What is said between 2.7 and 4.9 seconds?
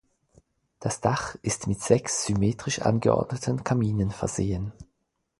angeordneten Kaminen versehen.